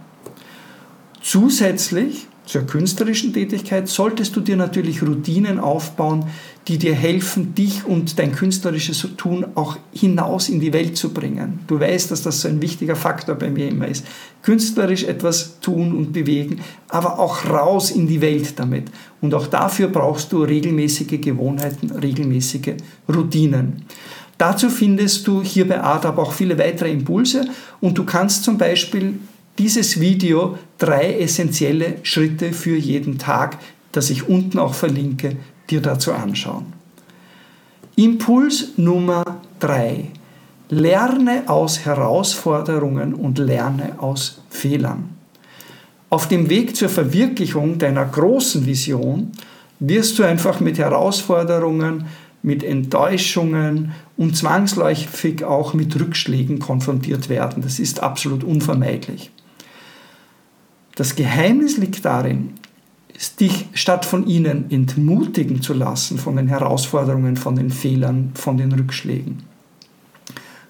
Zusätzlich 1.21 2.27
zur 2.49 2.63
künstlerischen 2.63 3.31
Tätigkeit 3.31 3.88
solltest 3.88 4.35
du 4.35 4.41
dir 4.41 4.55
natürlich 4.55 5.03
Routinen 5.03 5.59
aufbauen, 5.59 6.25
die 6.67 6.79
dir 6.79 6.95
helfen, 6.95 7.53
dich 7.53 7.85
und 7.85 8.17
dein 8.17 8.31
künstlerisches 8.31 9.07
Tun 9.17 9.45
auch 9.53 9.77
hinaus 9.91 10.49
in 10.49 10.59
die 10.59 10.73
Welt 10.73 10.97
zu 10.97 11.13
bringen. 11.13 11.59
Du 11.67 11.79
weißt, 11.79 12.09
dass 12.09 12.23
das 12.23 12.41
so 12.41 12.47
ein 12.47 12.59
wichtiger 12.59 12.95
Faktor 12.95 13.35
bei 13.35 13.51
mir 13.51 13.67
immer 13.67 13.88
ist. 13.88 14.03
Künstlerisch 14.41 15.03
etwas 15.03 15.59
tun 15.59 15.95
und 15.95 16.11
bewegen, 16.11 16.61
aber 16.88 17.19
auch 17.19 17.47
raus 17.47 17.91
in 17.91 18.07
die 18.07 18.21
Welt 18.21 18.53
damit. 18.57 18.85
Und 19.21 19.35
auch 19.35 19.45
dafür 19.45 19.89
brauchst 19.89 20.31
du 20.31 20.41
regelmäßige 20.41 21.21
Gewohnheiten, 21.21 21.91
regelmäßige 21.91 22.77
Routinen. 23.07 23.85
Dazu 24.39 24.69
findest 24.69 25.27
du 25.27 25.43
hier 25.43 25.67
bei 25.67 25.83
ADAP 25.83 26.17
auch 26.17 26.31
viele 26.31 26.57
weitere 26.57 26.91
Impulse 26.91 27.47
und 27.79 27.95
du 27.97 28.05
kannst 28.05 28.43
zum 28.43 28.57
Beispiel 28.57 29.19
dieses 29.60 30.00
Video 30.00 30.58
drei 30.78 31.20
essentielle 31.20 31.98
Schritte 32.04 32.54
für 32.54 32.78
jeden 32.78 33.18
Tag, 33.18 33.58
das 33.92 34.10
ich 34.10 34.28
unten 34.28 34.58
auch 34.58 34.74
verlinke, 34.74 35.36
dir 35.70 35.82
dazu 35.82 36.13
anschauen. 36.13 36.74
Impuls 37.96 38.78
Nummer 38.78 39.42
drei: 39.60 40.06
Lerne 40.70 41.44
aus 41.48 41.86
Herausforderungen 41.86 43.13
und 43.13 43.38
lerne 43.38 44.00
aus 44.00 44.42
Fehlern. 44.50 45.10
Auf 46.10 46.28
dem 46.28 46.50
Weg 46.50 46.75
zur 46.75 46.89
Verwirklichung 46.89 47.78
deiner 47.78 48.06
großen 48.06 48.66
Vision 48.66 49.32
wirst 49.80 50.18
du 50.18 50.24
einfach 50.24 50.60
mit 50.60 50.78
Herausforderungen, 50.78 52.06
mit 52.42 52.63
Enttäuschungen 52.63 53.92
und 54.16 54.38
zwangsläufig 54.38 55.44
auch 55.44 55.74
mit 55.74 56.00
Rückschlägen 56.00 56.60
konfrontiert 56.60 57.28
werden. 57.28 57.62
Das 57.62 57.80
ist 57.80 58.01
absolut 58.01 58.44
unvermeidlich. 58.44 59.32
Das 61.00 61.15
Geheimnis 61.15 61.77
liegt 61.77 62.03
darin, 62.03 62.56
dich 63.39 63.68
statt 63.74 64.03
von 64.03 64.27
ihnen 64.27 64.70
entmutigen 64.70 65.62
zu 65.62 65.74
lassen, 65.74 66.18
von 66.18 66.36
den 66.36 66.50
Herausforderungen, 66.50 67.38
von 67.38 67.56
den 67.56 67.72
Fehlern, 67.72 68.32
von 68.34 68.58
den 68.58 68.74
Rückschlägen. 68.74 69.44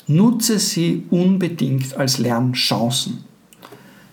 Nutze 0.05 0.59
sie 0.59 1.05
unbedingt 1.09 1.98
als 1.98 2.19
Lernchancen. 2.19 3.24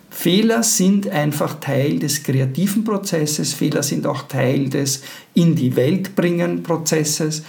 Fehler 0.09 0.63
sind 0.63 1.07
einfach 1.07 1.61
Teil 1.61 1.99
des 1.99 2.23
kreativen 2.23 2.83
Prozesses, 2.83 3.53
Fehler 3.53 3.83
sind 3.83 4.07
auch 4.07 4.23
Teil 4.23 4.71
des 4.71 5.03
In 5.35 5.55
die 5.55 5.77
Welt 5.77 6.17
bringen 6.17 6.63
Prozesses. 6.63 7.43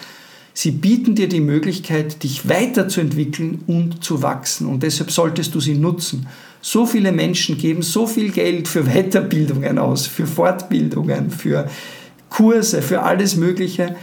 Sie 0.53 0.71
bieten 0.71 1.15
dir 1.15 1.29
die 1.29 1.39
Möglichkeit, 1.39 2.21
dich 2.21 2.49
weiterzuentwickeln 2.49 3.63
und 3.65 4.03
zu 4.03 4.21
wachsen 4.23 4.67
und 4.67 4.83
deshalb 4.83 5.11
solltest 5.11 5.55
du 5.55 5.61
sie 5.61 5.75
nutzen 5.75 6.27
so 6.69 6.85
viele 6.85 7.13
Menschen 7.13 7.57
geben 7.57 7.81
so 7.81 8.07
viel 8.07 8.29
Geld 8.29 8.67
für 8.67 8.83
Weiterbildungen 8.83 9.79
aus, 9.79 10.05
für 10.05 10.27
Fortbildungen, 10.27 11.31
für 11.31 11.69
Kurse, 12.27 12.81
für 12.81 13.03
alles 13.03 13.37
Mögliche 13.37 13.95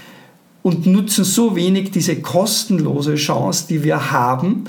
und 0.62 0.86
nutzen 0.86 1.24
so 1.24 1.56
wenig 1.56 1.90
diese 1.90 2.22
kostenlose 2.22 3.16
Chance, 3.16 3.66
die 3.68 3.84
wir 3.84 4.10
haben, 4.12 4.64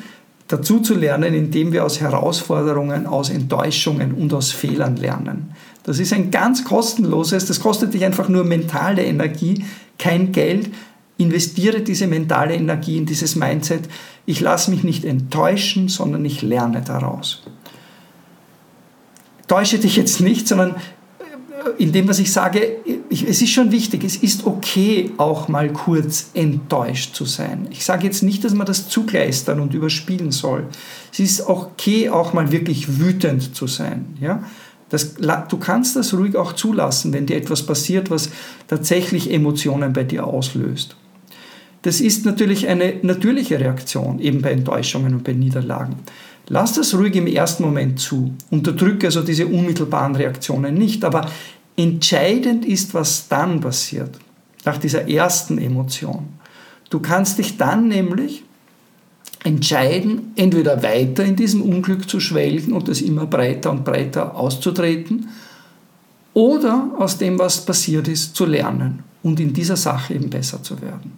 dazu 0.49 0.81
zu 0.81 0.93
lernen, 0.93 1.33
indem 1.33 1.71
wir 1.71 1.85
aus 1.85 2.01
Herausforderungen, 2.01 3.05
aus 3.05 3.29
Enttäuschungen 3.29 4.11
und 4.11 4.33
aus 4.33 4.51
Fehlern 4.51 4.97
lernen. 4.97 5.51
Das 5.83 5.99
ist 5.99 6.11
ein 6.11 6.31
ganz 6.31 6.65
kostenloses, 6.65 7.45
das 7.45 7.61
kostet 7.61 7.93
dich 7.93 8.03
einfach 8.03 8.27
nur 8.27 8.43
mentale 8.43 9.05
Energie, 9.05 9.63
kein 9.97 10.33
Geld. 10.33 10.69
Investiere 11.17 11.79
diese 11.79 12.07
mentale 12.07 12.55
Energie 12.55 12.97
in 12.97 13.05
dieses 13.05 13.37
Mindset. 13.37 13.87
Ich 14.25 14.41
lasse 14.41 14.69
mich 14.69 14.83
nicht 14.83 15.05
enttäuschen, 15.05 15.87
sondern 15.87 16.25
ich 16.25 16.41
lerne 16.41 16.81
daraus 16.81 17.41
täusche 19.47 19.79
dich 19.79 19.95
jetzt 19.95 20.21
nicht, 20.21 20.47
sondern 20.47 20.71
äh, 20.71 21.83
in 21.83 21.91
dem, 21.91 22.07
was 22.07 22.19
ich 22.19 22.31
sage, 22.31 22.77
ich, 23.09 23.27
es 23.27 23.41
ist 23.41 23.51
schon 23.51 23.71
wichtig, 23.71 24.03
es 24.03 24.15
ist 24.15 24.45
okay, 24.45 25.11
auch 25.17 25.47
mal 25.47 25.71
kurz 25.71 26.29
enttäuscht 26.33 27.15
zu 27.15 27.25
sein. 27.25 27.67
Ich 27.71 27.85
sage 27.85 28.05
jetzt 28.05 28.23
nicht, 28.23 28.43
dass 28.43 28.53
man 28.53 28.65
das 28.65 28.87
zugleistern 28.89 29.59
und 29.59 29.73
überspielen 29.73 30.31
soll. 30.31 30.67
Es 31.11 31.19
ist 31.19 31.47
okay, 31.47 32.09
auch 32.09 32.33
mal 32.33 32.51
wirklich 32.51 32.99
wütend 32.99 33.55
zu 33.55 33.67
sein. 33.67 34.17
Ja? 34.19 34.43
Das, 34.89 35.15
du 35.15 35.57
kannst 35.57 35.95
das 35.95 36.13
ruhig 36.13 36.35
auch 36.35 36.53
zulassen, 36.53 37.11
wenn 37.11 37.25
dir 37.25 37.37
etwas 37.37 37.63
passiert, 37.63 38.11
was 38.11 38.29
tatsächlich 38.67 39.31
Emotionen 39.31 39.93
bei 39.93 40.03
dir 40.03 40.25
auslöst. 40.25 40.95
Das 41.85 42.01
ist 42.01 42.25
natürlich 42.25 42.67
eine 42.67 42.95
natürliche 43.03 43.59
Reaktion, 43.59 44.17
eben 44.19 44.41
bei 44.41 44.49
Enttäuschungen 44.49 45.13
und 45.13 45.23
bei 45.23 45.33
Niederlagen. 45.33 45.97
Lass 46.47 46.73
das 46.73 46.95
ruhig 46.95 47.15
im 47.15 47.27
ersten 47.27 47.61
Moment 47.61 47.99
zu. 47.99 48.33
Unterdrücke 48.49 49.05
also 49.05 49.21
diese 49.21 49.45
unmittelbaren 49.45 50.15
Reaktionen 50.15 50.73
nicht. 50.73 51.05
Aber 51.05 51.29
entscheidend 51.77 52.65
ist, 52.65 52.95
was 52.95 53.27
dann 53.27 53.61
passiert, 53.61 54.17
nach 54.63 54.79
dieser 54.79 55.07
ersten 55.07 55.59
Emotion. 55.59 56.29
Du 56.89 57.01
kannst 57.01 57.37
dich 57.37 57.55
dann 57.55 57.87
nämlich 57.87 58.43
entscheiden, 59.43 60.31
entweder 60.37 60.81
weiter 60.81 61.23
in 61.23 61.35
diesem 61.35 61.61
Unglück 61.61 62.09
zu 62.09 62.19
schwelgen 62.19 62.73
und 62.73 62.89
es 62.89 62.99
immer 62.99 63.27
breiter 63.27 63.69
und 63.69 63.85
breiter 63.85 64.35
auszutreten, 64.35 65.29
oder 66.33 66.89
aus 66.97 67.19
dem, 67.19 67.37
was 67.37 67.63
passiert 67.63 68.07
ist, 68.07 68.35
zu 68.35 68.47
lernen 68.47 69.03
und 69.21 69.39
in 69.39 69.53
dieser 69.53 69.77
Sache 69.77 70.15
eben 70.15 70.31
besser 70.31 70.63
zu 70.63 70.81
werden. 70.81 71.13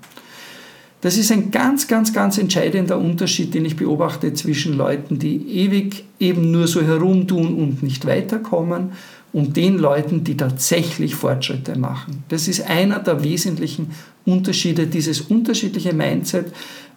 Das 1.02 1.16
ist 1.18 1.32
ein 1.32 1.52
ganz, 1.52 1.88
ganz, 1.88 2.12
ganz 2.12 2.38
entscheidender 2.38 2.98
Unterschied, 2.98 3.54
den 3.54 3.66
ich 3.66 3.76
beobachte 3.76 4.34
zwischen 4.34 4.76
Leuten, 4.76 5.20
die 5.20 5.38
ewig 5.60 6.06
eben 6.20 6.52
nur 6.52 6.68
so 6.68 6.82
herumtun 6.82 7.56
und 7.56 7.84
nicht 7.84 8.08
weiterkommen 8.08 8.94
und 9.32 9.56
den 9.56 9.78
Leuten, 9.78 10.24
die 10.24 10.36
tatsächlich 10.36 11.14
Fortschritte 11.14 11.78
machen. 11.78 12.24
Das 12.30 12.48
ist 12.48 12.68
einer 12.68 13.00
der 13.00 13.24
wesentlichen 13.24 13.92
Unterschiede, 14.26 14.88
dieses 14.88 15.22
unterschiedliche 15.22 15.94
Mindset, 15.94 16.52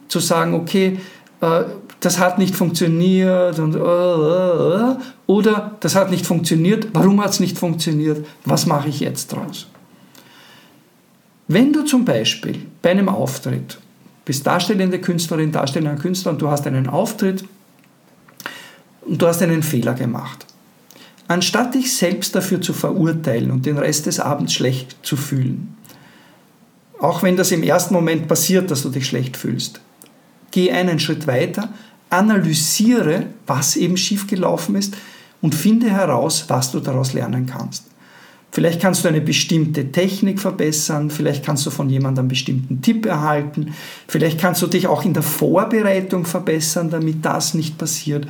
zu 0.08 0.18
sagen, 0.18 0.54
okay, 0.54 0.98
äh, 1.40 1.64
das 2.00 2.18
hat 2.18 2.38
nicht 2.38 2.54
funktioniert 2.54 3.58
und, 3.58 3.74
äh, 3.74 3.78
äh, 3.78 4.96
oder 5.26 5.76
das 5.80 5.94
hat 5.94 6.10
nicht 6.10 6.26
funktioniert, 6.26 6.88
warum 6.94 7.20
hat 7.22 7.30
es 7.30 7.40
nicht 7.40 7.58
funktioniert, 7.58 8.26
was 8.44 8.66
mache 8.66 8.88
ich 8.88 9.00
jetzt 9.00 9.32
draus? 9.32 9.68
Wenn 11.46 11.72
du 11.72 11.84
zum 11.84 12.04
Beispiel 12.04 12.62
bei 12.80 12.90
einem 12.90 13.08
Auftritt 13.08 13.78
bist 14.24 14.46
darstellende 14.46 15.00
Künstlerin, 15.00 15.52
darstellender 15.52 16.00
Künstler 16.00 16.32
und 16.32 16.42
du 16.42 16.48
hast 16.48 16.66
einen 16.66 16.88
Auftritt 16.88 17.44
und 19.02 19.20
du 19.20 19.26
hast 19.26 19.42
einen 19.42 19.62
Fehler 19.62 19.94
gemacht. 19.94 20.46
Anstatt 21.28 21.74
dich 21.74 21.96
selbst 21.96 22.34
dafür 22.34 22.60
zu 22.60 22.72
verurteilen 22.72 23.50
und 23.50 23.64
den 23.66 23.78
Rest 23.78 24.06
des 24.06 24.18
Abends 24.20 24.52
schlecht 24.52 24.96
zu 25.02 25.16
fühlen, 25.16 25.76
auch 26.98 27.22
wenn 27.22 27.36
das 27.36 27.50
im 27.50 27.62
ersten 27.62 27.94
Moment 27.94 28.28
passiert, 28.28 28.70
dass 28.70 28.82
du 28.82 28.90
dich 28.90 29.06
schlecht 29.06 29.36
fühlst, 29.36 29.80
geh 30.50 30.70
einen 30.70 31.00
Schritt 31.00 31.26
weiter, 31.26 31.70
analysiere, 32.10 33.26
was 33.46 33.76
eben 33.76 33.96
schiefgelaufen 33.96 34.74
ist 34.74 34.96
und 35.40 35.54
finde 35.54 35.90
heraus, 35.90 36.44
was 36.48 36.72
du 36.72 36.80
daraus 36.80 37.12
lernen 37.12 37.46
kannst. 37.46 37.89
Vielleicht 38.52 38.80
kannst 38.80 39.04
du 39.04 39.08
eine 39.08 39.20
bestimmte 39.20 39.92
Technik 39.92 40.40
verbessern, 40.40 41.10
vielleicht 41.10 41.44
kannst 41.44 41.64
du 41.66 41.70
von 41.70 41.88
jemandem 41.88 42.22
einen 42.22 42.28
bestimmten 42.28 42.82
Tipp 42.82 43.06
erhalten, 43.06 43.74
vielleicht 44.08 44.40
kannst 44.40 44.60
du 44.60 44.66
dich 44.66 44.88
auch 44.88 45.04
in 45.04 45.14
der 45.14 45.22
Vorbereitung 45.22 46.24
verbessern, 46.24 46.90
damit 46.90 47.24
das 47.24 47.54
nicht 47.54 47.78
passiert. 47.78 48.26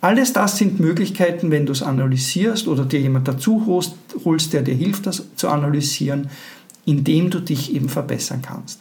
Alles 0.00 0.32
das 0.32 0.56
sind 0.56 0.80
Möglichkeiten, 0.80 1.50
wenn 1.50 1.66
du 1.66 1.72
es 1.72 1.82
analysierst 1.82 2.68
oder 2.68 2.86
dir 2.86 3.00
jemand 3.00 3.28
dazu 3.28 3.84
holst, 4.24 4.52
der 4.54 4.62
dir 4.62 4.74
hilft, 4.74 5.06
das 5.06 5.24
zu 5.36 5.48
analysieren, 5.48 6.30
indem 6.86 7.28
du 7.28 7.40
dich 7.40 7.74
eben 7.74 7.90
verbessern 7.90 8.40
kannst. 8.40 8.80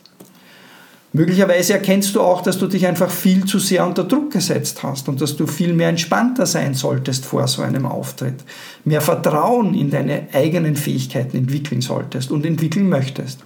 Möglicherweise 1.11 1.73
erkennst 1.73 2.13
du 2.13 2.21
auch, 2.21 2.41
dass 2.41 2.59
du 2.59 2.67
dich 2.67 2.85
einfach 2.85 3.09
viel 3.09 3.45
zu 3.45 3.57
sehr 3.57 3.85
unter 3.85 4.03
Druck 4.03 4.31
gesetzt 4.31 4.83
hast 4.83 5.09
und 5.09 5.19
dass 5.21 5.35
du 5.35 5.47
viel 5.47 5.73
mehr 5.73 5.89
entspannter 5.89 6.45
sein 6.45 6.75
solltest 6.75 7.25
vor 7.25 7.47
so 7.47 7.63
einem 7.63 7.87
Auftritt. 7.87 8.43
Mehr 8.85 9.01
Vertrauen 9.01 9.73
in 9.73 9.89
deine 9.89 10.27
eigenen 10.33 10.75
Fähigkeiten 10.75 11.35
entwickeln 11.35 11.81
solltest 11.81 12.29
und 12.29 12.45
entwickeln 12.45 12.89
möchtest. 12.89 13.39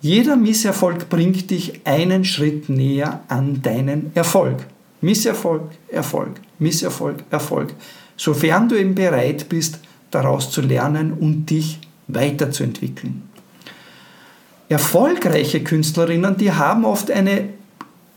Jeder 0.00 0.36
Misserfolg 0.36 1.08
bringt 1.08 1.50
dich 1.50 1.80
einen 1.84 2.24
Schritt 2.24 2.68
näher 2.68 3.24
an 3.26 3.62
deinen 3.62 4.12
Erfolg. 4.14 4.58
Misserfolg, 5.00 5.62
Erfolg, 5.88 6.40
Misserfolg, 6.60 7.24
Erfolg. 7.30 7.74
Sofern 8.16 8.68
du 8.68 8.76
eben 8.76 8.94
bereit 8.94 9.48
bist, 9.48 9.80
daraus 10.12 10.50
zu 10.50 10.60
lernen 10.60 11.14
und 11.14 11.46
dich 11.46 11.80
weiterzuentwickeln 12.06 13.29
erfolgreiche 14.70 15.62
Künstlerinnen, 15.62 16.36
die 16.36 16.52
haben 16.52 16.84
oft 16.84 17.10
eine 17.10 17.50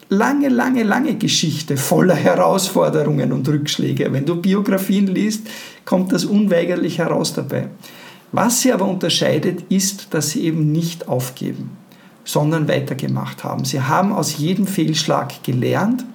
lange, 0.08 0.50
lange, 0.50 0.84
lange 0.84 1.16
Geschichte 1.16 1.78
voller 1.78 2.16
Herausforderungen 2.16 3.34
und 3.34 3.50
Rückschläge. 3.50 4.14
Wenn 4.14 4.28
du 4.28 4.36
Biografien 4.36 5.08
liest, 5.08 5.48
kommt 5.84 6.12
das 6.14 6.26
unweigerlich 6.26 7.00
heraus 7.00 7.34
dabei. 7.34 7.70
Was 8.32 8.62
sie 8.62 8.72
aber 8.72 8.88
unterscheidet, 8.88 9.64
ist, 9.70 10.14
dass 10.14 10.30
sie 10.30 10.44
eben 10.44 10.72
nicht 10.72 11.08
aufgeben, 11.08 11.72
sondern 12.24 12.68
weitergemacht 12.68 13.44
haben. 13.44 13.66
Sie 13.66 13.82
haben 13.82 14.14
aus 14.14 14.38
jedem 14.38 14.68
Fehlschlag 14.68 15.44
gelernt, 15.44 16.06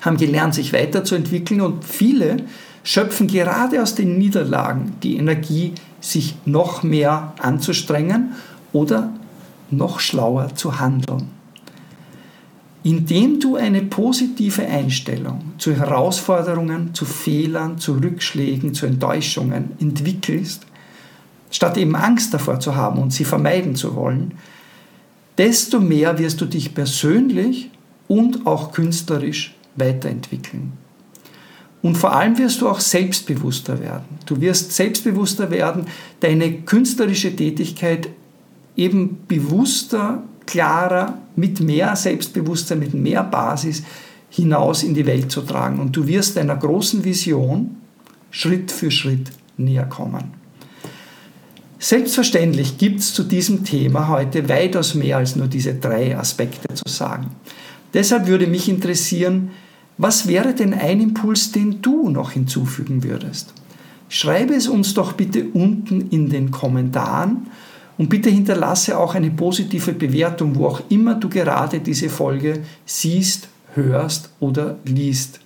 haben 0.00 0.16
gelernt, 0.16 0.54
sich 0.54 0.72
weiterzuentwickeln 0.72 1.60
und 1.60 1.84
viele 1.84 2.38
schöpfen 2.82 3.28
gerade 3.28 3.80
aus 3.80 3.94
den 3.94 4.18
Niederlagen 4.18 4.94
die 5.04 5.16
Energie, 5.16 5.74
sich 6.00 6.34
noch 6.46 6.82
mehr 6.82 7.34
anzustrengen 7.38 8.32
oder 8.72 9.12
noch 9.72 10.00
schlauer 10.00 10.54
zu 10.54 10.80
handeln. 10.80 11.28
Indem 12.82 13.40
du 13.40 13.56
eine 13.56 13.82
positive 13.82 14.66
Einstellung 14.66 15.52
zu 15.58 15.74
Herausforderungen, 15.74 16.94
zu 16.94 17.04
Fehlern, 17.04 17.78
zu 17.78 17.94
Rückschlägen, 17.94 18.72
zu 18.72 18.86
Enttäuschungen 18.86 19.72
entwickelst, 19.80 20.66
statt 21.50 21.76
eben 21.76 21.94
Angst 21.94 22.32
davor 22.32 22.58
zu 22.60 22.74
haben 22.74 23.02
und 23.02 23.12
sie 23.12 23.24
vermeiden 23.24 23.74
zu 23.74 23.94
wollen, 23.96 24.32
desto 25.36 25.80
mehr 25.80 26.18
wirst 26.18 26.40
du 26.40 26.46
dich 26.46 26.74
persönlich 26.74 27.70
und 28.08 28.46
auch 28.46 28.72
künstlerisch 28.72 29.54
weiterentwickeln. 29.76 30.72
Und 31.82 31.96
vor 31.96 32.14
allem 32.14 32.36
wirst 32.38 32.60
du 32.60 32.68
auch 32.68 32.80
selbstbewusster 32.80 33.80
werden. 33.80 34.18
Du 34.26 34.40
wirst 34.40 34.72
selbstbewusster 34.72 35.50
werden, 35.50 35.86
deine 36.20 36.52
künstlerische 36.52 37.34
Tätigkeit 37.34 38.10
eben 38.76 39.18
bewusster, 39.26 40.22
klarer, 40.46 41.18
mit 41.36 41.60
mehr 41.60 41.94
Selbstbewusstsein, 41.96 42.80
mit 42.80 42.94
mehr 42.94 43.22
Basis 43.24 43.82
hinaus 44.30 44.82
in 44.82 44.94
die 44.94 45.06
Welt 45.06 45.30
zu 45.30 45.42
tragen. 45.42 45.78
Und 45.80 45.96
du 45.96 46.06
wirst 46.06 46.36
deiner 46.36 46.56
großen 46.56 47.04
Vision 47.04 47.76
Schritt 48.30 48.70
für 48.70 48.90
Schritt 48.90 49.30
näher 49.56 49.86
kommen. 49.86 50.40
Selbstverständlich 51.78 52.78
gibt 52.78 53.00
es 53.00 53.14
zu 53.14 53.24
diesem 53.24 53.64
Thema 53.64 54.08
heute 54.08 54.48
weitaus 54.48 54.94
mehr 54.94 55.16
als 55.16 55.34
nur 55.34 55.46
diese 55.46 55.74
drei 55.74 56.16
Aspekte 56.16 56.74
zu 56.74 56.84
sagen. 56.86 57.28
Deshalb 57.94 58.26
würde 58.26 58.46
mich 58.46 58.68
interessieren, 58.68 59.50
was 59.96 60.28
wäre 60.28 60.54
denn 60.54 60.74
ein 60.74 61.00
Impuls, 61.00 61.52
den 61.52 61.82
du 61.82 62.10
noch 62.10 62.32
hinzufügen 62.32 63.02
würdest? 63.02 63.52
Schreibe 64.08 64.54
es 64.54 64.68
uns 64.68 64.94
doch 64.94 65.12
bitte 65.12 65.44
unten 65.52 66.08
in 66.10 66.28
den 66.28 66.50
Kommentaren 66.50 67.48
und 68.00 68.08
bitte 68.08 68.30
hinterlasse 68.30 68.98
auch 68.98 69.14
eine 69.14 69.30
positive 69.30 69.92
Bewertung, 69.92 70.56
wo 70.56 70.68
auch 70.68 70.80
immer 70.88 71.16
du 71.16 71.28
gerade 71.28 71.80
diese 71.80 72.08
Folge 72.08 72.60
siehst, 72.86 73.48
hörst 73.74 74.30
oder 74.40 74.78
liest. 74.86 75.40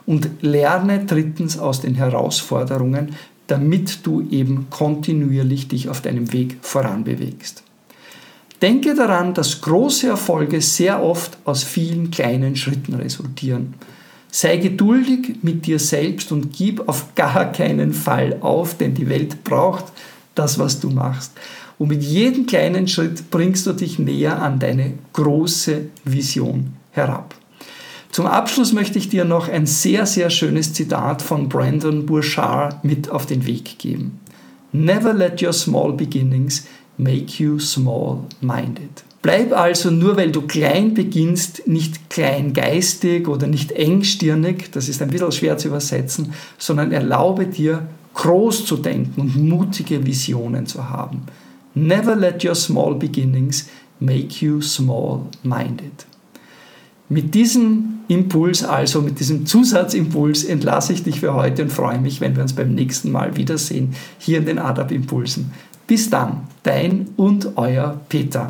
Und 0.06 0.30
lerne 0.40 1.04
drittens 1.04 1.58
aus 1.58 1.80
den 1.80 1.94
Herausforderungen, 1.94 3.14
damit 3.46 4.06
du 4.06 4.26
eben 4.30 4.66
kontinuierlich 4.70 5.68
dich 5.68 5.88
auf 5.88 6.00
deinem 6.00 6.32
Weg 6.32 6.56
voranbewegst. 6.62 7.62
Denke 8.62 8.94
daran, 8.94 9.34
dass 9.34 9.60
große 9.60 10.08
Erfolge 10.08 10.60
sehr 10.60 11.02
oft 11.02 11.36
aus 11.44 11.62
vielen 11.62 12.10
kleinen 12.10 12.56
Schritten 12.56 12.94
resultieren. 12.94 13.74
Sei 14.30 14.56
geduldig 14.56 15.36
mit 15.42 15.66
dir 15.66 15.78
selbst 15.78 16.32
und 16.32 16.52
gib 16.52 16.88
auf 16.88 17.14
gar 17.14 17.52
keinen 17.52 17.92
Fall 17.92 18.38
auf, 18.40 18.76
denn 18.76 18.94
die 18.94 19.08
Welt 19.08 19.44
braucht 19.44 19.84
das, 20.34 20.58
was 20.58 20.80
du 20.80 20.90
machst. 20.90 21.32
Und 21.78 21.88
mit 21.88 22.02
jedem 22.02 22.46
kleinen 22.46 22.88
Schritt 22.88 23.30
bringst 23.30 23.66
du 23.66 23.72
dich 23.72 23.98
näher 23.98 24.40
an 24.40 24.58
deine 24.58 24.94
große 25.12 25.86
Vision 26.04 26.72
herab. 26.92 27.34
Zum 28.10 28.26
Abschluss 28.26 28.72
möchte 28.72 28.98
ich 28.98 29.10
dir 29.10 29.26
noch 29.26 29.48
ein 29.48 29.66
sehr, 29.66 30.06
sehr 30.06 30.30
schönes 30.30 30.72
Zitat 30.72 31.20
von 31.20 31.50
Brandon 31.50 32.06
Burchard 32.06 32.82
mit 32.82 33.10
auf 33.10 33.26
den 33.26 33.46
Weg 33.46 33.78
geben. 33.78 34.20
Never 34.72 35.12
let 35.12 35.42
your 35.42 35.52
small 35.52 35.92
beginnings 35.92 36.66
make 36.96 37.42
you 37.42 37.58
small-minded. 37.58 39.04
Bleib 39.20 39.52
also 39.52 39.90
nur, 39.90 40.16
weil 40.16 40.30
du 40.30 40.42
klein 40.42 40.94
beginnst, 40.94 41.66
nicht 41.66 42.08
kleingeistig 42.10 43.28
oder 43.28 43.48
nicht 43.48 43.72
engstirnig, 43.72 44.70
das 44.70 44.88
ist 44.88 45.02
ein 45.02 45.10
bisschen 45.10 45.32
schwer 45.32 45.58
zu 45.58 45.68
übersetzen, 45.68 46.32
sondern 46.58 46.92
erlaube 46.92 47.46
dir, 47.46 47.86
groß 48.14 48.64
zu 48.64 48.76
denken 48.76 49.20
und 49.20 49.36
mutige 49.36 50.06
Visionen 50.06 50.66
zu 50.66 50.88
haben. 50.88 51.22
Never 51.76 52.16
let 52.16 52.42
your 52.42 52.54
small 52.54 52.94
beginnings 52.94 53.68
make 54.00 54.42
you 54.42 54.62
small-minded. 54.62 56.06
Mit 57.10 57.34
diesem 57.34 58.00
Impuls, 58.08 58.64
also 58.64 59.02
mit 59.02 59.20
diesem 59.20 59.44
Zusatzimpuls, 59.44 60.44
entlasse 60.44 60.94
ich 60.94 61.02
dich 61.02 61.20
für 61.20 61.34
heute 61.34 61.62
und 61.62 61.70
freue 61.70 61.98
mich, 61.98 62.22
wenn 62.22 62.34
wir 62.34 62.42
uns 62.42 62.54
beim 62.54 62.74
nächsten 62.74 63.12
Mal 63.12 63.36
wiedersehen, 63.36 63.94
hier 64.18 64.38
in 64.38 64.46
den 64.46 64.58
ADAP 64.58 64.90
Impulsen. 64.90 65.52
Bis 65.86 66.08
dann, 66.08 66.46
dein 66.62 67.08
und 67.18 67.58
euer 67.58 68.00
Peter. 68.08 68.48